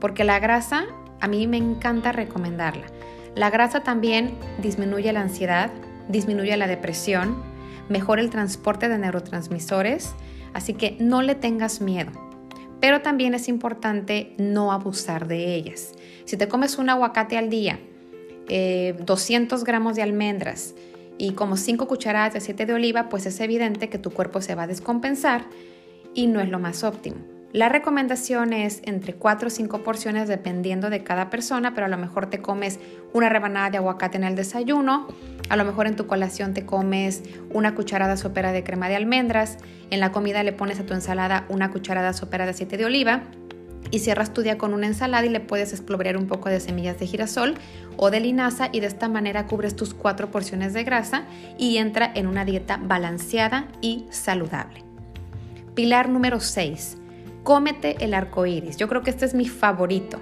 porque 0.00 0.24
la 0.24 0.38
grasa 0.38 0.86
a 1.20 1.28
mí 1.28 1.46
me 1.46 1.56
encanta 1.56 2.12
recomendarla. 2.12 2.86
La 3.34 3.50
grasa 3.50 3.80
también 3.82 4.36
disminuye 4.62 5.12
la 5.12 5.20
ansiedad, 5.20 5.70
disminuye 6.08 6.56
la 6.56 6.66
depresión, 6.66 7.42
mejora 7.88 8.20
el 8.20 8.30
transporte 8.30 8.88
de 8.88 8.98
neurotransmisores, 8.98 10.14
así 10.54 10.74
que 10.74 10.96
no 11.00 11.22
le 11.22 11.34
tengas 11.34 11.80
miedo. 11.80 12.12
Pero 12.80 13.02
también 13.02 13.34
es 13.34 13.48
importante 13.48 14.34
no 14.38 14.72
abusar 14.72 15.26
de 15.26 15.54
ellas. 15.54 15.92
Si 16.24 16.36
te 16.36 16.48
comes 16.48 16.78
un 16.78 16.90
aguacate 16.90 17.36
al 17.36 17.50
día, 17.50 17.80
200 18.48 19.60
eh, 19.60 19.64
gramos 19.64 19.96
de 19.96 20.02
almendras 20.02 20.74
y 21.18 21.32
como 21.32 21.56
5 21.56 21.86
cucharadas 21.88 22.32
de 22.32 22.38
aceite 22.38 22.64
de 22.64 22.74
oliva, 22.74 23.08
pues 23.08 23.26
es 23.26 23.40
evidente 23.40 23.88
que 23.88 23.98
tu 23.98 24.10
cuerpo 24.10 24.40
se 24.40 24.54
va 24.54 24.62
a 24.62 24.66
descompensar 24.66 25.44
y 26.14 26.26
no 26.28 26.40
es 26.40 26.48
lo 26.48 26.58
más 26.58 26.84
óptimo. 26.84 27.16
La 27.52 27.70
recomendación 27.70 28.52
es 28.52 28.82
entre 28.84 29.14
4 29.14 29.48
o 29.48 29.50
5 29.50 29.82
porciones 29.82 30.28
dependiendo 30.28 30.90
de 30.90 31.02
cada 31.02 31.30
persona, 31.30 31.74
pero 31.74 31.86
a 31.86 31.88
lo 31.88 31.96
mejor 31.96 32.26
te 32.26 32.40
comes 32.40 32.78
una 33.14 33.30
rebanada 33.30 33.70
de 33.70 33.78
aguacate 33.78 34.18
en 34.18 34.24
el 34.24 34.36
desayuno, 34.36 35.08
a 35.48 35.56
lo 35.56 35.64
mejor 35.64 35.86
en 35.86 35.96
tu 35.96 36.06
colación 36.06 36.52
te 36.52 36.66
comes 36.66 37.22
una 37.50 37.74
cucharada 37.74 38.18
sopera 38.18 38.52
de 38.52 38.64
crema 38.64 38.90
de 38.90 38.96
almendras, 38.96 39.56
en 39.90 40.00
la 40.00 40.12
comida 40.12 40.42
le 40.42 40.52
pones 40.52 40.78
a 40.78 40.84
tu 40.84 40.92
ensalada 40.92 41.46
una 41.48 41.70
cucharada 41.70 42.12
sopera 42.12 42.44
de 42.44 42.50
aceite 42.50 42.76
de 42.76 42.84
oliva 42.84 43.22
y 43.90 44.00
cierras 44.00 44.34
tu 44.34 44.42
día 44.42 44.58
con 44.58 44.74
una 44.74 44.86
ensalada 44.86 45.26
y 45.26 45.30
le 45.30 45.40
puedes 45.40 45.72
explorar 45.72 46.16
un 46.16 46.26
poco 46.26 46.48
de 46.48 46.60
semillas 46.60 46.98
de 46.98 47.06
girasol 47.06 47.54
o 47.96 48.10
de 48.10 48.20
linaza 48.20 48.68
y 48.72 48.80
de 48.80 48.86
esta 48.86 49.08
manera 49.08 49.46
cubres 49.46 49.76
tus 49.76 49.94
4 49.94 50.30
porciones 50.30 50.74
de 50.74 50.84
grasa 50.84 51.24
y 51.58 51.78
entra 51.78 52.10
en 52.14 52.26
una 52.26 52.44
dieta 52.44 52.78
balanceada 52.82 53.68
y 53.80 54.06
saludable. 54.10 54.84
Pilar 55.74 56.08
número 56.08 56.40
6 56.40 56.98
cómete 57.48 57.96
el 58.04 58.12
arco 58.12 58.44
iris. 58.44 58.76
Yo 58.76 58.88
creo 58.88 59.02
que 59.02 59.08
este 59.08 59.24
es 59.24 59.32
mi 59.32 59.48
favorito, 59.48 60.18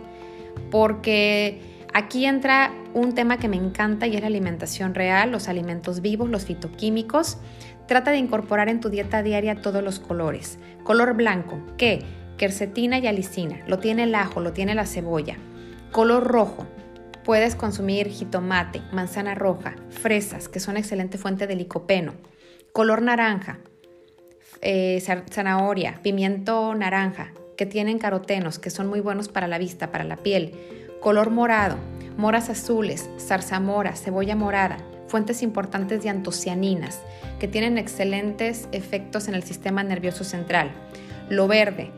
porque 0.70 1.60
aquí 1.92 2.24
entra 2.24 2.72
un 2.94 3.16
tema 3.16 3.38
que 3.38 3.48
me 3.48 3.56
encanta 3.56 4.06
y 4.06 4.14
es 4.14 4.20
la 4.20 4.28
alimentación 4.28 4.94
real, 4.94 5.32
los 5.32 5.48
alimentos 5.48 6.02
vivos, 6.02 6.28
los 6.28 6.44
fitoquímicos. 6.44 7.38
Trata 7.88 8.12
de 8.12 8.18
incorporar 8.18 8.68
en 8.68 8.80
tu 8.80 8.90
dieta 8.90 9.24
diaria 9.24 9.60
todos 9.60 9.82
los 9.82 9.98
colores. 9.98 10.60
Color 10.84 11.14
blanco, 11.14 11.58
¿qué? 11.76 12.04
Quercetina 12.36 12.98
y 12.98 13.06
alicina. 13.06 13.62
Lo 13.66 13.78
tiene 13.78 14.04
el 14.04 14.14
ajo, 14.14 14.40
lo 14.40 14.52
tiene 14.52 14.74
la 14.74 14.86
cebolla. 14.86 15.36
Color 15.92 16.24
rojo, 16.24 16.66
puedes 17.24 17.56
consumir 17.56 18.08
jitomate, 18.08 18.82
manzana 18.92 19.34
roja, 19.34 19.74
fresas, 19.90 20.48
que 20.48 20.60
son 20.60 20.76
excelente 20.76 21.18
fuente 21.18 21.46
de 21.46 21.56
licopeno. 21.56 22.14
Color 22.72 23.02
naranja, 23.02 23.58
eh, 24.60 25.02
zanahoria, 25.30 26.00
pimiento 26.02 26.74
naranja, 26.74 27.32
que 27.56 27.66
tienen 27.66 27.98
carotenos, 27.98 28.58
que 28.58 28.70
son 28.70 28.86
muy 28.86 29.00
buenos 29.00 29.28
para 29.28 29.48
la 29.48 29.58
vista, 29.58 29.90
para 29.90 30.04
la 30.04 30.16
piel, 30.16 30.52
color 31.00 31.30
morado, 31.30 31.76
moras 32.16 32.50
azules, 32.50 33.08
zarzamora, 33.18 33.96
cebolla 33.96 34.36
morada, 34.36 34.76
fuentes 35.08 35.42
importantes 35.42 36.02
de 36.02 36.10
antocianinas, 36.10 37.00
que 37.38 37.48
tienen 37.48 37.78
excelentes 37.78 38.68
efectos 38.72 39.28
en 39.28 39.34
el 39.34 39.42
sistema 39.42 39.82
nervioso 39.82 40.24
central, 40.24 40.70
lo 41.28 41.48
verde, 41.48 41.90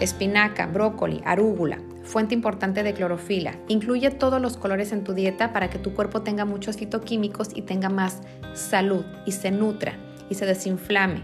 espinaca, 0.00 0.66
brócoli, 0.66 1.22
arúgula, 1.24 1.78
fuente 2.04 2.34
importante 2.34 2.82
de 2.82 2.94
clorofila. 2.94 3.54
Incluye 3.68 4.10
todos 4.10 4.40
los 4.40 4.56
colores 4.56 4.92
en 4.92 5.04
tu 5.04 5.14
dieta 5.14 5.52
para 5.52 5.70
que 5.70 5.78
tu 5.78 5.94
cuerpo 5.94 6.22
tenga 6.22 6.44
muchos 6.44 6.76
fitoquímicos 6.76 7.50
y 7.54 7.62
tenga 7.62 7.88
más 7.88 8.22
salud 8.54 9.04
y 9.26 9.32
se 9.32 9.50
nutra 9.50 9.94
y 10.30 10.34
se 10.34 10.46
desinflame. 10.46 11.22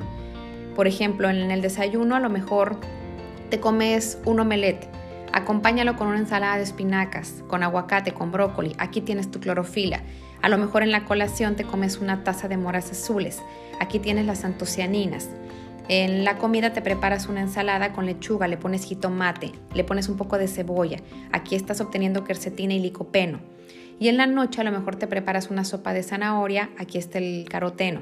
Por 0.75 0.87
ejemplo, 0.87 1.31
en 1.31 1.51
el 1.51 1.63
desayuno 1.63 2.17
a 2.17 2.21
lo 2.21 2.31
mejor 2.31 2.79
te 3.51 3.61
comes 3.61 4.19
un 4.25 4.41
omelette. 4.41 4.89
Acompáñalo 5.33 5.97
con 5.97 6.09
una 6.09 6.19
ensalada 6.19 6.57
de 6.57 6.63
espinacas, 6.63 7.43
con 7.49 7.63
aguacate, 7.63 8.13
con 8.13 8.31
brócoli. 8.31 8.75
Aquí 8.79 9.01
tienes 9.01 9.31
tu 9.31 9.41
clorofila. 9.41 10.01
A 10.43 10.49
lo 10.49 10.59
mejor 10.59 10.83
en 10.83 10.93
la 10.93 11.05
colación 11.05 11.57
te 11.57 11.65
comes 11.65 11.99
una 11.99 12.23
taza 12.23 12.49
de 12.49 12.57
moras 12.57 12.91
azules. 12.91 13.41
Aquí 13.81 13.99
tienes 13.99 14.27
las 14.27 14.45
antocianinas. 14.45 15.31
En 15.89 16.25
la 16.25 16.39
comida 16.39 16.73
te 16.73 16.81
preparas 16.81 17.29
una 17.29 17.43
ensalada 17.43 17.93
con 17.93 18.07
lechuga, 18.07 18.49
le 18.49 18.57
pones 18.57 18.85
jitomate, 18.85 19.53
le 19.75 19.85
pones 19.85 20.09
un 20.09 20.17
poco 20.17 20.39
de 20.39 20.49
cebolla. 20.49 20.99
Aquí 21.31 21.55
estás 21.57 21.83
obteniendo 21.83 22.25
quercetina 22.25 22.73
y 22.73 22.81
licopeno. 22.81 23.41
Y 24.01 24.09
en 24.09 24.17
la 24.17 24.27
noche 24.27 24.63
a 24.63 24.65
lo 24.65 24.73
mejor 24.73 24.97
te 24.97 25.07
preparas 25.07 25.51
una 25.51 25.65
sopa 25.65 25.93
de 25.93 26.03
zanahoria, 26.03 26.71
aquí 26.79 26.97
está 26.97 27.19
el 27.19 27.47
caroteno. 27.49 28.01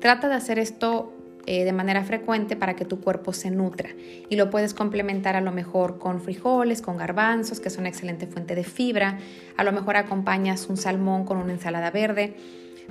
Trata 0.00 0.28
de 0.28 0.34
hacer 0.34 0.58
esto 0.58 1.12
eh, 1.46 1.64
de 1.64 1.72
manera 1.72 2.04
frecuente 2.04 2.56
para 2.56 2.74
que 2.74 2.84
tu 2.84 3.00
cuerpo 3.00 3.32
se 3.32 3.50
nutra 3.50 3.90
y 4.28 4.36
lo 4.36 4.50
puedes 4.50 4.72
complementar 4.72 5.36
a 5.36 5.40
lo 5.40 5.52
mejor 5.52 5.98
con 5.98 6.20
frijoles, 6.20 6.80
con 6.80 6.96
garbanzos, 6.96 7.60
que 7.60 7.68
es 7.68 7.76
una 7.76 7.88
excelente 7.88 8.26
fuente 8.26 8.54
de 8.54 8.64
fibra. 8.64 9.18
A 9.56 9.64
lo 9.64 9.72
mejor 9.72 9.96
acompañas 9.96 10.68
un 10.68 10.78
salmón 10.78 11.24
con 11.24 11.36
una 11.36 11.52
ensalada 11.52 11.90
verde. 11.90 12.34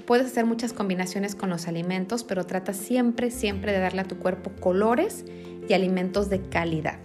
Puedes 0.05 0.27
hacer 0.27 0.45
muchas 0.45 0.73
combinaciones 0.73 1.35
con 1.35 1.49
los 1.49 1.67
alimentos, 1.67 2.23
pero 2.23 2.45
trata 2.45 2.73
siempre, 2.73 3.31
siempre 3.31 3.71
de 3.71 3.79
darle 3.79 4.01
a 4.01 4.05
tu 4.05 4.17
cuerpo 4.17 4.51
colores 4.59 5.25
y 5.67 5.73
alimentos 5.73 6.29
de 6.29 6.41
calidad. 6.41 6.99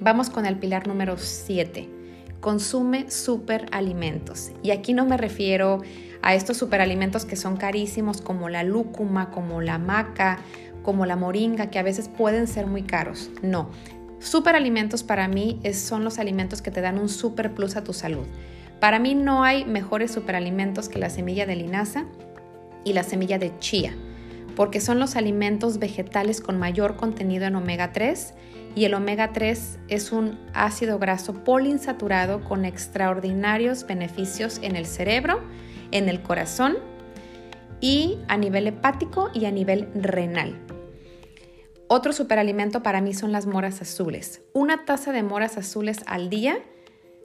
Vamos 0.00 0.30
con 0.30 0.46
el 0.46 0.58
pilar 0.58 0.86
número 0.86 1.16
7. 1.18 1.88
Consume 2.40 3.10
superalimentos. 3.10 4.52
Y 4.62 4.70
aquí 4.70 4.92
no 4.92 5.06
me 5.06 5.16
refiero 5.16 5.80
a 6.22 6.34
estos 6.34 6.56
superalimentos 6.56 7.24
que 7.24 7.36
son 7.36 7.56
carísimos 7.56 8.20
como 8.20 8.48
la 8.48 8.62
lúcuma, 8.62 9.30
como 9.30 9.60
la 9.60 9.78
maca, 9.78 10.38
como 10.82 11.06
la 11.06 11.16
moringa, 11.16 11.70
que 11.70 11.78
a 11.78 11.82
veces 11.82 12.08
pueden 12.08 12.46
ser 12.46 12.66
muy 12.66 12.82
caros. 12.82 13.30
No. 13.42 13.70
Superalimentos 14.20 15.02
para 15.02 15.28
mí 15.28 15.60
son 15.72 16.04
los 16.04 16.18
alimentos 16.18 16.62
que 16.62 16.70
te 16.70 16.80
dan 16.80 16.98
un 16.98 17.08
super 17.08 17.54
plus 17.54 17.76
a 17.76 17.84
tu 17.84 17.92
salud. 17.92 18.26
Para 18.84 18.98
mí 18.98 19.14
no 19.14 19.44
hay 19.44 19.64
mejores 19.64 20.10
superalimentos 20.10 20.90
que 20.90 20.98
la 20.98 21.08
semilla 21.08 21.46
de 21.46 21.56
linaza 21.56 22.04
y 22.84 22.92
la 22.92 23.02
semilla 23.02 23.38
de 23.38 23.58
chía, 23.58 23.94
porque 24.56 24.78
son 24.78 24.98
los 24.98 25.16
alimentos 25.16 25.78
vegetales 25.78 26.42
con 26.42 26.58
mayor 26.58 26.96
contenido 26.96 27.46
en 27.46 27.54
omega 27.54 27.92
3 27.92 28.34
y 28.74 28.84
el 28.84 28.92
omega 28.92 29.32
3 29.32 29.78
es 29.88 30.12
un 30.12 30.38
ácido 30.52 30.98
graso 30.98 31.32
poliinsaturado 31.32 32.44
con 32.44 32.66
extraordinarios 32.66 33.86
beneficios 33.86 34.58
en 34.60 34.76
el 34.76 34.84
cerebro, 34.84 35.40
en 35.90 36.10
el 36.10 36.20
corazón 36.20 36.76
y 37.80 38.18
a 38.28 38.36
nivel 38.36 38.66
hepático 38.66 39.30
y 39.32 39.46
a 39.46 39.50
nivel 39.50 39.88
renal. 39.94 40.60
Otro 41.88 42.12
superalimento 42.12 42.82
para 42.82 43.00
mí 43.00 43.14
son 43.14 43.32
las 43.32 43.46
moras 43.46 43.80
azules. 43.80 44.42
Una 44.52 44.84
taza 44.84 45.10
de 45.12 45.22
moras 45.22 45.56
azules 45.56 46.00
al 46.06 46.28
día 46.28 46.58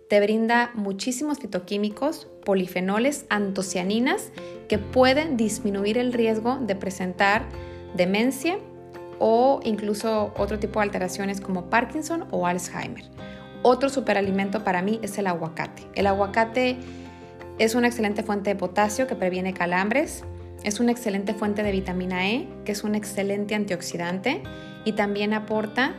te 0.10 0.20
brinda 0.20 0.72
muchísimos 0.74 1.38
fitoquímicos, 1.38 2.28
polifenoles, 2.44 3.26
antocianinas 3.30 4.32
que 4.68 4.80
pueden 4.80 5.38
disminuir 5.38 5.98
el 6.00 6.12
riesgo 6.14 6.58
de 6.58 6.76
presentar 6.76 7.44
demencia 7.96 8.58
o 9.20 9.60
incluso 9.64 10.34
otro 10.36 10.58
tipo 10.58 10.80
de 10.80 10.86
alteraciones 10.86 11.40
como 11.40 11.70
Parkinson 11.70 12.26
o 12.32 12.48
Alzheimer. 12.48 13.06
Otro 13.62 13.90
superalimento 13.90 14.64
para 14.64 14.82
mí 14.82 15.00
es 15.04 15.18
el 15.20 15.28
aguacate. 15.28 15.84
El 15.94 16.08
aguacate 16.08 16.78
es 17.60 17.76
una 17.76 17.88
excelente 17.88 18.24
fuente 18.24 18.50
de 18.50 18.56
potasio 18.56 19.06
que 19.06 19.16
previene 19.16 19.54
calambres, 19.54 20.24
es 20.64 20.80
una 20.80 20.92
excelente 20.92 21.36
fuente 21.36 21.62
de 21.62 21.72
vitamina 21.72 22.28
E, 22.30 22.48
que 22.66 22.72
es 22.72 22.84
un 22.84 22.96
excelente 22.96 23.54
antioxidante 23.54 24.42
y 24.86 24.94
también 24.94 25.34
aporta 25.34 25.94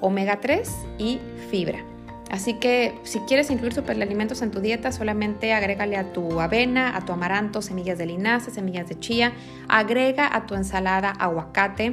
omega 0.00 0.40
3 0.40 0.70
y 0.98 1.18
fibra. 1.50 1.89
Así 2.30 2.54
que 2.54 2.94
si 3.02 3.18
quieres 3.20 3.50
incluir 3.50 3.74
superalimentos 3.74 4.40
en 4.40 4.52
tu 4.52 4.60
dieta, 4.60 4.92
solamente 4.92 5.52
agrégale 5.52 5.96
a 5.96 6.12
tu 6.12 6.40
avena, 6.40 6.96
a 6.96 7.04
tu 7.04 7.12
amaranto, 7.12 7.60
semillas 7.60 7.98
de 7.98 8.06
linaza, 8.06 8.52
semillas 8.52 8.88
de 8.88 8.98
chía, 9.00 9.32
agrega 9.68 10.34
a 10.34 10.46
tu 10.46 10.54
ensalada 10.54 11.10
aguacate, 11.10 11.92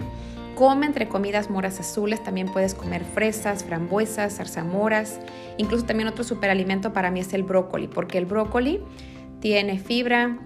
come 0.56 0.86
entre 0.86 1.08
comidas 1.08 1.50
moras 1.50 1.80
azules, 1.80 2.24
también 2.24 2.52
puedes 2.52 2.76
comer 2.76 3.04
fresas, 3.04 3.64
frambuesas, 3.64 4.38
zarzamoras, 4.38 5.20
incluso 5.58 5.86
también 5.86 6.08
otro 6.08 6.24
superalimento 6.24 6.94
para 6.94 7.10
mí 7.10 7.20
es 7.20 7.34
el 7.34 7.42
brócoli, 7.42 7.88
porque 7.88 8.20
el 8.20 8.28
brócoli 8.28 8.80
tiene 9.40 9.80
fibra, 9.80 10.38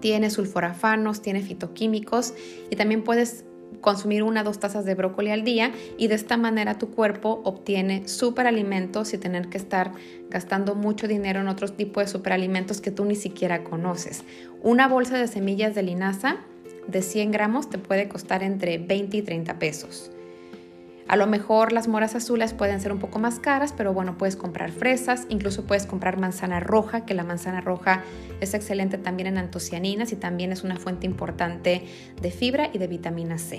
tiene 0.00 0.30
sulforafanos, 0.30 1.22
tiene 1.22 1.42
fitoquímicos 1.42 2.34
y 2.70 2.76
también 2.76 3.04
puedes 3.04 3.44
consumir 3.80 4.22
una 4.22 4.42
o 4.42 4.44
dos 4.44 4.60
tazas 4.60 4.84
de 4.84 4.94
brócoli 4.94 5.30
al 5.30 5.44
día 5.44 5.72
y 5.98 6.08
de 6.08 6.14
esta 6.14 6.36
manera 6.36 6.78
tu 6.78 6.90
cuerpo 6.90 7.40
obtiene 7.44 8.06
superalimentos 8.08 9.08
sin 9.08 9.20
tener 9.20 9.48
que 9.48 9.58
estar 9.58 9.92
gastando 10.30 10.74
mucho 10.74 11.08
dinero 11.08 11.40
en 11.40 11.48
otros 11.48 11.76
tipos 11.76 12.04
de 12.04 12.08
superalimentos 12.08 12.80
que 12.80 12.90
tú 12.90 13.04
ni 13.04 13.16
siquiera 13.16 13.64
conoces. 13.64 14.24
Una 14.62 14.88
bolsa 14.88 15.18
de 15.18 15.28
semillas 15.28 15.74
de 15.74 15.82
linaza 15.82 16.36
de 16.86 17.02
100 17.02 17.30
gramos 17.30 17.70
te 17.70 17.78
puede 17.78 18.08
costar 18.08 18.42
entre 18.42 18.78
20 18.78 19.16
y 19.16 19.22
30 19.22 19.58
pesos. 19.58 20.10
A 21.08 21.16
lo 21.16 21.26
mejor 21.26 21.72
las 21.72 21.88
moras 21.88 22.14
azules 22.14 22.54
pueden 22.54 22.80
ser 22.80 22.92
un 22.92 22.98
poco 22.98 23.18
más 23.18 23.38
caras, 23.38 23.74
pero 23.76 23.92
bueno, 23.92 24.16
puedes 24.16 24.36
comprar 24.36 24.70
fresas, 24.70 25.26
incluso 25.28 25.64
puedes 25.64 25.84
comprar 25.84 26.18
manzana 26.18 26.60
roja, 26.60 27.04
que 27.04 27.14
la 27.14 27.24
manzana 27.24 27.60
roja 27.60 28.02
es 28.40 28.54
excelente 28.54 28.98
también 28.98 29.26
en 29.26 29.38
antocianinas 29.38 30.12
y 30.12 30.16
también 30.16 30.52
es 30.52 30.62
una 30.62 30.76
fuente 30.76 31.06
importante 31.06 31.84
de 32.20 32.30
fibra 32.30 32.70
y 32.72 32.78
de 32.78 32.86
vitamina 32.86 33.38
C. 33.38 33.58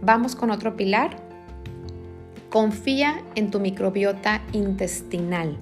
Vamos 0.00 0.34
con 0.34 0.50
otro 0.50 0.76
pilar. 0.76 1.16
Confía 2.50 3.22
en 3.34 3.50
tu 3.50 3.60
microbiota 3.60 4.42
intestinal. 4.52 5.56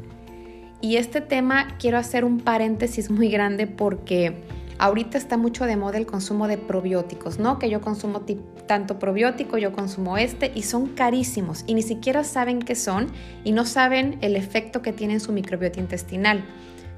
Y 0.81 0.97
este 0.97 1.21
tema 1.21 1.77
quiero 1.79 1.99
hacer 1.99 2.25
un 2.25 2.41
paréntesis 2.41 3.11
muy 3.11 3.29
grande 3.29 3.67
porque 3.67 4.43
Ahorita 4.81 5.19
está 5.19 5.37
mucho 5.37 5.67
de 5.67 5.77
moda 5.77 5.99
el 5.99 6.07
consumo 6.07 6.49
de 6.49 6.57
probióticos, 6.57 7.39
¿no? 7.39 7.59
Que 7.59 7.69
yo 7.69 7.83
consumo 7.83 8.25
tanto 8.67 8.99
probiótico, 8.99 9.59
yo 9.59 9.73
consumo 9.73 10.17
este 10.17 10.53
y 10.55 10.63
son 10.63 10.87
carísimos 10.95 11.65
y 11.67 11.75
ni 11.75 11.83
siquiera 11.83 12.25
saben 12.25 12.61
qué 12.61 12.75
son 12.75 13.09
y 13.45 13.53
no 13.53 13.67
saben 13.67 14.17
el 14.23 14.37
efecto 14.37 14.81
que 14.81 14.95
tiene 14.95 15.13
en 15.13 15.21
su 15.21 15.33
microbiota 15.33 15.81
intestinal. 15.81 16.47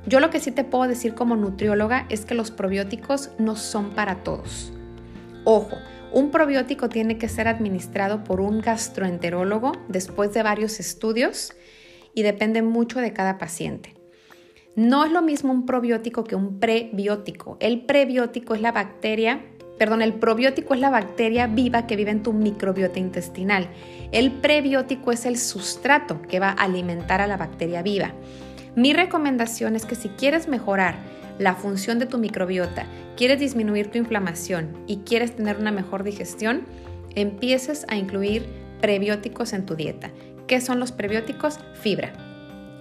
Yo 0.06 0.20
lo 0.20 0.30
que 0.30 0.38
sí 0.38 0.52
te 0.52 0.62
puedo 0.62 0.88
decir 0.88 1.16
como 1.16 1.34
nutrióloga 1.34 2.06
es 2.08 2.24
que 2.24 2.36
los 2.36 2.52
probióticos 2.52 3.30
no 3.38 3.56
son 3.56 3.90
para 3.90 4.22
todos. 4.22 4.72
Ojo, 5.42 5.76
un 6.12 6.30
probiótico 6.30 6.88
tiene 6.88 7.18
que 7.18 7.28
ser 7.28 7.48
administrado 7.48 8.22
por 8.22 8.40
un 8.40 8.60
gastroenterólogo 8.60 9.72
después 9.88 10.32
de 10.32 10.44
varios 10.44 10.78
estudios 10.78 11.52
y 12.14 12.22
depende 12.22 12.62
mucho 12.62 13.00
de 13.00 13.12
cada 13.12 13.38
paciente. 13.38 14.01
No 14.74 15.04
es 15.04 15.12
lo 15.12 15.20
mismo 15.20 15.52
un 15.52 15.66
probiótico 15.66 16.24
que 16.24 16.34
un 16.34 16.58
prebiótico. 16.58 17.58
El 17.60 17.84
prebiótico 17.84 18.54
es 18.54 18.62
la 18.62 18.72
bacteria, 18.72 19.44
perdón, 19.78 20.00
el 20.00 20.14
probiótico 20.14 20.72
es 20.72 20.80
la 20.80 20.88
bacteria 20.88 21.46
viva 21.46 21.86
que 21.86 21.94
vive 21.96 22.10
en 22.10 22.22
tu 22.22 22.32
microbiota 22.32 22.98
intestinal. 22.98 23.68
El 24.12 24.30
prebiótico 24.32 25.12
es 25.12 25.26
el 25.26 25.36
sustrato 25.36 26.22
que 26.22 26.40
va 26.40 26.48
a 26.48 26.64
alimentar 26.64 27.20
a 27.20 27.26
la 27.26 27.36
bacteria 27.36 27.82
viva. 27.82 28.12
Mi 28.74 28.94
recomendación 28.94 29.76
es 29.76 29.84
que 29.84 29.94
si 29.94 30.08
quieres 30.08 30.48
mejorar 30.48 30.94
la 31.38 31.54
función 31.54 31.98
de 31.98 32.06
tu 32.06 32.16
microbiota, 32.16 32.86
quieres 33.14 33.40
disminuir 33.40 33.90
tu 33.90 33.98
inflamación 33.98 34.70
y 34.86 34.98
quieres 34.98 35.36
tener 35.36 35.58
una 35.58 35.70
mejor 35.70 36.02
digestión, 36.02 36.62
empieces 37.14 37.84
a 37.88 37.96
incluir 37.96 38.46
prebióticos 38.80 39.52
en 39.52 39.66
tu 39.66 39.74
dieta. 39.74 40.10
¿Qué 40.46 40.62
son 40.62 40.80
los 40.80 40.92
prebióticos? 40.92 41.58
Fibra. 41.74 42.21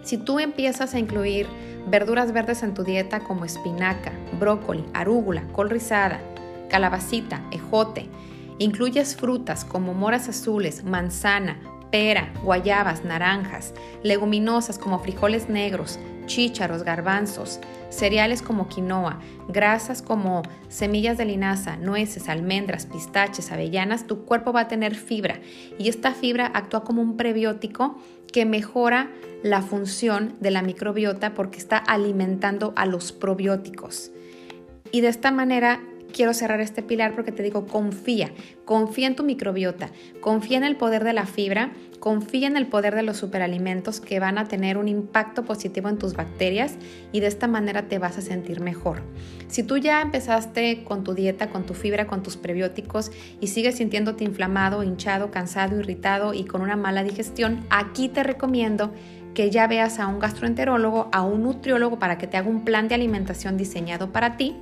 Si 0.03 0.17
tú 0.17 0.39
empiezas 0.39 0.93
a 0.93 1.00
incluir 1.00 1.48
verduras 1.88 2.31
verdes 2.31 2.63
en 2.63 2.74
tu 2.74 2.84
dieta 2.84 3.20
como 3.20 3.46
espinaca, 3.46 4.12
brócoli, 4.39 4.84
arúgula, 4.93 5.43
col 5.51 5.70
rizada, 5.70 6.20
calabacita, 6.70 7.41
ejote, 7.51 8.08
incluyes 8.58 9.15
frutas 9.15 9.63
como 9.63 9.93
moras 9.93 10.27
azules, 10.27 10.84
manzana, 10.84 11.60
pera, 11.91 12.34
guayabas, 12.43 13.03
naranjas, 13.03 13.74
leguminosas 14.03 14.79
como 14.79 15.00
frijoles 15.00 15.50
negros, 15.50 16.00
chícharos, 16.25 16.83
garbanzos, 16.83 17.59
cereales 17.89 18.41
como 18.41 18.67
quinoa, 18.67 19.19
grasas 19.47 20.01
como 20.01 20.41
semillas 20.69 21.17
de 21.17 21.25
linaza, 21.25 21.77
nueces, 21.77 22.29
almendras, 22.29 22.85
pistaches, 22.85 23.51
avellanas, 23.51 24.07
tu 24.07 24.25
cuerpo 24.25 24.53
va 24.53 24.61
a 24.61 24.67
tener 24.67 24.95
fibra 24.95 25.39
y 25.77 25.89
esta 25.89 26.13
fibra 26.13 26.51
actúa 26.53 26.83
como 26.83 27.01
un 27.01 27.17
prebiótico 27.17 27.97
que 28.31 28.45
mejora 28.45 29.11
la 29.43 29.61
función 29.61 30.35
de 30.39 30.51
la 30.51 30.61
microbiota 30.61 31.33
porque 31.33 31.57
está 31.57 31.77
alimentando 31.77 32.73
a 32.75 32.85
los 32.85 33.11
probióticos. 33.11 34.11
Y 34.91 35.01
de 35.01 35.07
esta 35.07 35.31
manera 35.31 35.81
quiero 36.11 36.33
cerrar 36.33 36.61
este 36.61 36.83
pilar 36.83 37.13
porque 37.15 37.31
te 37.31 37.43
digo, 37.43 37.65
confía, 37.65 38.31
confía 38.65 39.07
en 39.07 39.15
tu 39.15 39.23
microbiota, 39.23 39.89
confía 40.19 40.57
en 40.57 40.63
el 40.63 40.77
poder 40.77 41.03
de 41.03 41.13
la 41.13 41.25
fibra, 41.25 41.71
confía 41.99 42.47
en 42.47 42.57
el 42.57 42.67
poder 42.67 42.95
de 42.95 43.03
los 43.03 43.17
superalimentos 43.17 44.01
que 44.01 44.19
van 44.19 44.37
a 44.37 44.47
tener 44.47 44.77
un 44.77 44.87
impacto 44.87 45.43
positivo 45.43 45.89
en 45.89 45.97
tus 45.97 46.13
bacterias 46.13 46.75
y 47.11 47.19
de 47.19 47.27
esta 47.27 47.47
manera 47.47 47.87
te 47.87 47.99
vas 47.99 48.17
a 48.17 48.21
sentir 48.21 48.59
mejor. 48.59 49.03
Si 49.47 49.63
tú 49.63 49.77
ya 49.77 50.01
empezaste 50.01 50.83
con 50.83 51.03
tu 51.03 51.13
dieta, 51.13 51.49
con 51.49 51.65
tu 51.65 51.73
fibra, 51.73 52.07
con 52.07 52.23
tus 52.23 52.37
prebióticos 52.37 53.11
y 53.39 53.47
sigues 53.47 53.75
sintiéndote 53.75 54.23
inflamado, 54.23 54.83
hinchado, 54.83 55.31
cansado, 55.31 55.79
irritado 55.79 56.33
y 56.33 56.45
con 56.45 56.61
una 56.61 56.75
mala 56.75 57.03
digestión, 57.03 57.65
aquí 57.69 58.09
te 58.09 58.23
recomiendo 58.23 58.91
que 59.33 59.49
ya 59.49 59.67
veas 59.67 59.99
a 59.99 60.07
un 60.07 60.19
gastroenterólogo, 60.19 61.09
a 61.11 61.21
un 61.21 61.43
nutriólogo 61.43 61.99
para 61.99 62.17
que 62.17 62.27
te 62.27 62.37
haga 62.37 62.49
un 62.49 62.65
plan 62.65 62.87
de 62.87 62.95
alimentación 62.95 63.57
diseñado 63.57 64.11
para 64.11 64.37
ti 64.37 64.55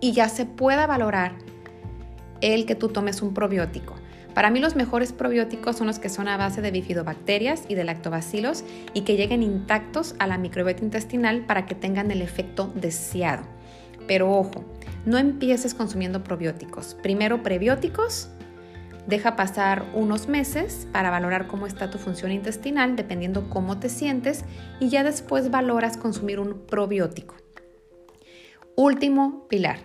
y 0.00 0.12
ya 0.12 0.28
se 0.28 0.46
pueda 0.46 0.86
valorar 0.86 1.32
el 2.40 2.66
que 2.66 2.74
tú 2.74 2.88
tomes 2.88 3.22
un 3.22 3.34
probiótico. 3.34 3.94
Para 4.34 4.50
mí 4.50 4.60
los 4.60 4.76
mejores 4.76 5.12
probióticos 5.12 5.76
son 5.76 5.88
los 5.88 5.98
que 5.98 6.08
son 6.08 6.28
a 6.28 6.36
base 6.36 6.62
de 6.62 6.70
bifidobacterias 6.70 7.64
y 7.68 7.74
de 7.74 7.82
lactobacilos 7.82 8.62
y 8.94 9.00
que 9.00 9.16
lleguen 9.16 9.42
intactos 9.42 10.14
a 10.20 10.28
la 10.28 10.38
microbiota 10.38 10.84
intestinal 10.84 11.44
para 11.46 11.66
que 11.66 11.74
tengan 11.74 12.10
el 12.12 12.22
efecto 12.22 12.72
deseado. 12.76 13.42
Pero 14.06 14.30
ojo, 14.30 14.64
no 15.04 15.18
empieces 15.18 15.74
consumiendo 15.74 16.22
probióticos. 16.22 16.94
Primero 17.02 17.42
prebióticos, 17.42 18.30
deja 19.08 19.34
pasar 19.34 19.86
unos 19.94 20.28
meses 20.28 20.86
para 20.92 21.10
valorar 21.10 21.48
cómo 21.48 21.66
está 21.66 21.90
tu 21.90 21.98
función 21.98 22.30
intestinal, 22.30 22.94
dependiendo 22.94 23.50
cómo 23.50 23.78
te 23.78 23.88
sientes, 23.88 24.44
y 24.78 24.88
ya 24.88 25.02
después 25.02 25.50
valoras 25.50 25.96
consumir 25.96 26.38
un 26.38 26.66
probiótico. 26.66 27.34
Último 28.80 29.48
pilar, 29.48 29.80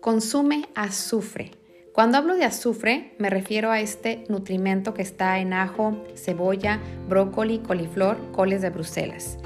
consume 0.00 0.68
azufre. 0.76 1.50
Cuando 1.92 2.16
hablo 2.16 2.36
de 2.36 2.44
azufre, 2.44 3.16
me 3.18 3.28
refiero 3.28 3.72
a 3.72 3.80
este 3.80 4.22
nutrimento 4.28 4.94
que 4.94 5.02
está 5.02 5.40
en 5.40 5.52
ajo, 5.52 6.04
cebolla, 6.14 6.78
brócoli, 7.08 7.58
coliflor, 7.58 8.30
coles 8.30 8.62
de 8.62 8.70
Bruselas. 8.70 9.38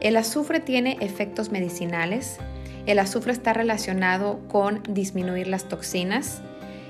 El 0.00 0.16
azufre 0.16 0.58
tiene 0.58 0.96
efectos 1.00 1.52
medicinales. 1.52 2.38
El 2.84 2.98
azufre 2.98 3.30
está 3.30 3.52
relacionado 3.52 4.40
con 4.48 4.82
disminuir 4.88 5.46
las 5.46 5.68
toxinas, 5.68 6.42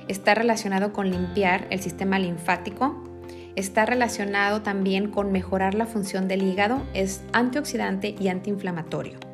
está 0.09 0.35
relacionado 0.35 0.95
con 0.95 1.11
limpiar 1.11 1.67
el 1.69 1.83
sistema 1.83 2.19
linfático, 2.19 3.05
está 3.57 3.85
relacionado 3.85 4.63
también 4.63 5.11
con 5.11 5.33
mejorar 5.33 5.75
la 5.75 5.85
función 5.85 6.29
del 6.29 6.45
hígado, 6.45 6.81
es 6.95 7.21
antioxidante 7.35 8.15
y 8.19 8.29
antiinflamatorio. 8.29 9.30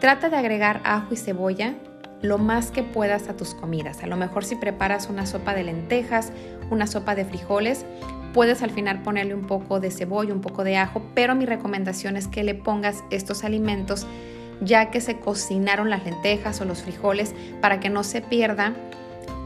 Trata 0.00 0.30
de 0.30 0.36
agregar 0.36 0.80
ajo 0.84 1.12
y 1.12 1.16
cebolla 1.16 1.74
lo 2.22 2.38
más 2.38 2.70
que 2.70 2.82
puedas 2.82 3.28
a 3.28 3.36
tus 3.36 3.54
comidas. 3.54 4.02
A 4.02 4.06
lo 4.06 4.16
mejor 4.16 4.46
si 4.46 4.56
preparas 4.56 5.10
una 5.10 5.26
sopa 5.26 5.54
de 5.54 5.64
lentejas, 5.64 6.32
una 6.70 6.86
sopa 6.86 7.14
de 7.14 7.26
frijoles, 7.26 7.84
puedes 8.32 8.62
al 8.62 8.70
final 8.70 9.02
ponerle 9.02 9.34
un 9.34 9.46
poco 9.46 9.78
de 9.78 9.90
cebolla, 9.90 10.32
un 10.32 10.40
poco 10.40 10.64
de 10.64 10.78
ajo, 10.78 11.02
pero 11.14 11.34
mi 11.34 11.44
recomendación 11.44 12.16
es 12.16 12.28
que 12.28 12.44
le 12.44 12.54
pongas 12.54 13.04
estos 13.10 13.44
alimentos 13.44 14.06
ya 14.62 14.90
que 14.90 15.00
se 15.02 15.18
cocinaron 15.18 15.90
las 15.90 16.04
lentejas 16.04 16.60
o 16.60 16.64
los 16.64 16.82
frijoles 16.82 17.34
para 17.60 17.80
que 17.80 17.90
no 17.90 18.02
se 18.02 18.22
pierda 18.22 18.74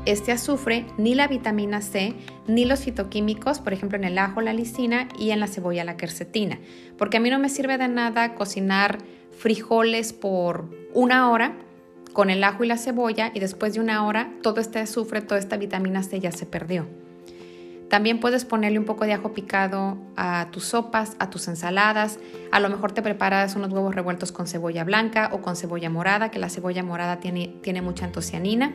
este 0.06 0.32
azufre, 0.32 0.86
ni 0.98 1.14
la 1.14 1.28
vitamina 1.28 1.80
C, 1.80 2.14
ni 2.46 2.64
los 2.64 2.80
fitoquímicos, 2.80 3.60
por 3.60 3.72
ejemplo 3.72 3.96
en 3.96 4.04
el 4.04 4.18
ajo 4.18 4.40
la 4.40 4.52
lisina 4.52 5.08
y 5.18 5.30
en 5.30 5.40
la 5.40 5.46
cebolla 5.46 5.82
la 5.82 5.96
quercetina, 5.96 6.58
porque 6.98 7.16
a 7.16 7.20
mí 7.20 7.30
no 7.30 7.38
me 7.38 7.48
sirve 7.48 7.78
de 7.78 7.88
nada 7.88 8.34
cocinar 8.34 8.98
frijoles 9.38 10.12
por 10.12 10.68
una 10.92 11.30
hora 11.30 11.56
con 12.12 12.30
el 12.30 12.42
ajo 12.44 12.64
y 12.64 12.68
la 12.68 12.78
cebolla 12.78 13.30
y 13.34 13.40
después 13.40 13.74
de 13.74 13.80
una 13.80 14.06
hora 14.06 14.30
todo 14.42 14.60
este 14.60 14.78
azufre, 14.78 15.20
toda 15.20 15.38
esta 15.38 15.56
vitamina 15.56 16.02
C 16.02 16.20
ya 16.20 16.32
se 16.32 16.46
perdió. 16.46 16.86
También 17.94 18.18
puedes 18.18 18.44
ponerle 18.44 18.78
un 18.78 18.86
poco 18.86 19.04
de 19.04 19.12
ajo 19.12 19.34
picado 19.34 19.98
a 20.16 20.48
tus 20.50 20.64
sopas, 20.64 21.16
a 21.18 21.30
tus 21.30 21.46
ensaladas. 21.48 22.18
A 22.50 22.58
lo 22.58 22.68
mejor 22.68 22.92
te 22.92 23.02
preparas 23.02 23.54
unos 23.56 23.72
huevos 23.72 23.94
revueltos 23.94 24.32
con 24.32 24.46
cebolla 24.46 24.84
blanca 24.84 25.30
o 25.32 25.42
con 25.42 25.54
cebolla 25.54 25.90
morada, 25.90 26.30
que 26.30 26.38
la 26.38 26.48
cebolla 26.48 26.82
morada 26.82 27.20
tiene, 27.20 27.82
mucha 27.82 28.06
antocianina. 28.06 28.74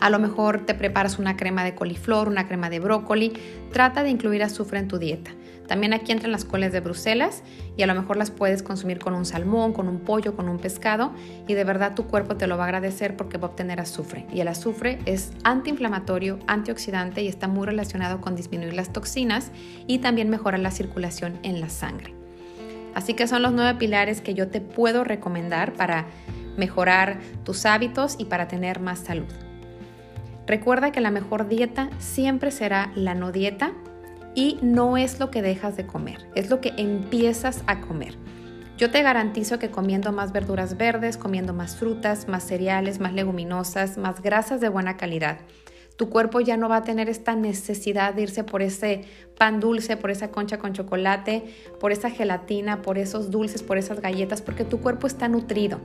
A 0.00 0.10
lo 0.10 0.18
mejor 0.18 0.66
te 0.66 0.74
preparas 0.74 1.18
una 1.18 1.36
crema 1.36 1.62
de 1.62 1.74
coliflor, 1.74 2.26
una 2.28 2.48
crema 2.48 2.70
de 2.70 2.80
brócoli. 2.80 3.34
Trata 3.72 4.02
de 4.02 4.10
incluir 4.10 4.42
azufre 4.42 4.80
en 4.80 4.88
tu 4.88 4.98
dieta. 4.98 5.30
También 5.66 5.92
aquí 5.92 6.12
entran 6.12 6.32
las 6.32 6.44
coles 6.44 6.72
de 6.72 6.80
Bruselas 6.80 7.42
y 7.76 7.82
a 7.82 7.86
lo 7.86 7.94
mejor 7.94 8.16
las 8.16 8.30
puedes 8.30 8.62
consumir 8.62 8.98
con 8.98 9.14
un 9.14 9.24
salmón, 9.24 9.72
con 9.72 9.88
un 9.88 10.00
pollo, 10.00 10.36
con 10.36 10.48
un 10.48 10.58
pescado 10.58 11.12
y 11.46 11.54
de 11.54 11.64
verdad 11.64 11.94
tu 11.94 12.06
cuerpo 12.06 12.36
te 12.36 12.46
lo 12.46 12.56
va 12.56 12.64
a 12.64 12.66
agradecer 12.66 13.16
porque 13.16 13.38
va 13.38 13.48
a 13.48 13.50
obtener 13.50 13.80
azufre. 13.80 14.26
Y 14.32 14.40
el 14.40 14.48
azufre 14.48 14.98
es 15.06 15.32
antiinflamatorio, 15.44 16.38
antioxidante 16.46 17.22
y 17.22 17.28
está 17.28 17.48
muy 17.48 17.66
relacionado 17.66 18.20
con 18.20 18.36
disminuir 18.36 18.74
las 18.74 18.92
toxinas 18.92 19.50
y 19.86 19.98
también 19.98 20.28
mejorar 20.28 20.60
la 20.60 20.70
circulación 20.70 21.38
en 21.42 21.60
la 21.60 21.68
sangre. 21.68 22.14
Así 22.94 23.14
que 23.14 23.26
son 23.26 23.42
los 23.42 23.52
nueve 23.52 23.78
pilares 23.78 24.20
que 24.20 24.34
yo 24.34 24.48
te 24.48 24.60
puedo 24.60 25.04
recomendar 25.04 25.72
para 25.72 26.06
mejorar 26.56 27.18
tus 27.44 27.64
hábitos 27.64 28.16
y 28.18 28.26
para 28.26 28.48
tener 28.48 28.80
más 28.80 28.98
salud. 28.98 29.32
Recuerda 30.46 30.92
que 30.92 31.00
la 31.00 31.10
mejor 31.10 31.48
dieta 31.48 31.88
siempre 31.98 32.50
será 32.50 32.90
la 32.94 33.14
no 33.14 33.32
dieta 33.32 33.72
y 34.34 34.58
no 34.62 34.96
es 34.96 35.20
lo 35.20 35.30
que 35.30 35.42
dejas 35.42 35.76
de 35.76 35.86
comer, 35.86 36.28
es 36.34 36.50
lo 36.50 36.60
que 36.60 36.72
empiezas 36.76 37.62
a 37.66 37.80
comer. 37.80 38.16
Yo 38.78 38.90
te 38.90 39.02
garantizo 39.02 39.58
que 39.58 39.70
comiendo 39.70 40.12
más 40.12 40.32
verduras 40.32 40.76
verdes, 40.76 41.16
comiendo 41.16 41.52
más 41.52 41.76
frutas, 41.76 42.26
más 42.26 42.44
cereales, 42.44 43.00
más 43.00 43.12
leguminosas, 43.12 43.98
más 43.98 44.22
grasas 44.22 44.60
de 44.60 44.68
buena 44.68 44.96
calidad, 44.96 45.38
tu 45.96 46.08
cuerpo 46.08 46.40
ya 46.40 46.56
no 46.56 46.68
va 46.68 46.78
a 46.78 46.82
tener 46.82 47.08
esta 47.08 47.36
necesidad 47.36 48.14
de 48.14 48.22
irse 48.22 48.44
por 48.44 48.62
ese 48.62 49.04
pan 49.38 49.60
dulce, 49.60 49.96
por 49.96 50.10
esa 50.10 50.30
concha 50.30 50.58
con 50.58 50.72
chocolate, 50.72 51.44
por 51.78 51.92
esa 51.92 52.10
gelatina, 52.10 52.82
por 52.82 52.98
esos 52.98 53.30
dulces, 53.30 53.62
por 53.62 53.78
esas 53.78 54.00
galletas, 54.00 54.42
porque 54.42 54.64
tu 54.64 54.80
cuerpo 54.80 55.06
está 55.06 55.28
nutrido. 55.28 55.80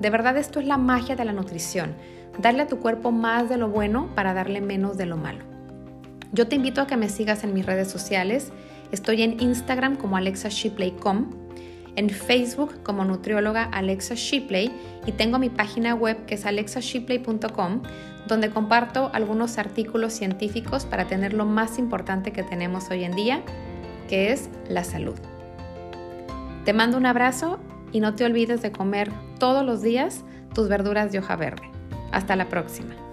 De 0.00 0.10
verdad 0.10 0.36
esto 0.36 0.60
es 0.60 0.66
la 0.66 0.76
magia 0.76 1.16
de 1.16 1.24
la 1.24 1.32
nutrición, 1.32 1.96
darle 2.38 2.62
a 2.62 2.66
tu 2.68 2.78
cuerpo 2.78 3.10
más 3.10 3.48
de 3.48 3.56
lo 3.56 3.68
bueno 3.68 4.14
para 4.14 4.34
darle 4.34 4.60
menos 4.60 4.98
de 4.98 5.06
lo 5.06 5.16
malo. 5.16 5.55
Yo 6.32 6.48
te 6.48 6.56
invito 6.56 6.80
a 6.80 6.86
que 6.86 6.96
me 6.96 7.08
sigas 7.08 7.44
en 7.44 7.54
mis 7.54 7.66
redes 7.66 7.90
sociales. 7.90 8.52
Estoy 8.92 9.22
en 9.22 9.40
Instagram 9.40 9.96
como 9.96 10.16
alexashipley.com, 10.16 11.30
en 11.96 12.10
Facebook 12.10 12.82
como 12.82 13.04
nutrióloga 13.04 13.64
Alexa 13.64 14.14
Shipley 14.14 14.70
y 15.06 15.12
tengo 15.12 15.38
mi 15.38 15.50
página 15.50 15.94
web 15.94 16.24
que 16.26 16.34
es 16.34 16.46
alexashipley.com 16.46 17.82
donde 18.26 18.50
comparto 18.50 19.10
algunos 19.12 19.58
artículos 19.58 20.12
científicos 20.12 20.84
para 20.84 21.06
tener 21.06 21.32
lo 21.32 21.46
más 21.46 21.78
importante 21.78 22.32
que 22.32 22.42
tenemos 22.42 22.90
hoy 22.90 23.04
en 23.04 23.12
día, 23.12 23.42
que 24.08 24.32
es 24.32 24.50
la 24.68 24.84
salud. 24.84 25.14
Te 26.64 26.72
mando 26.72 26.96
un 26.96 27.06
abrazo 27.06 27.60
y 27.92 28.00
no 28.00 28.14
te 28.14 28.24
olvides 28.24 28.62
de 28.62 28.72
comer 28.72 29.10
todos 29.38 29.64
los 29.64 29.82
días 29.82 30.24
tus 30.54 30.68
verduras 30.68 31.12
de 31.12 31.20
hoja 31.20 31.36
verde. 31.36 31.70
Hasta 32.10 32.34
la 32.34 32.48
próxima. 32.48 33.05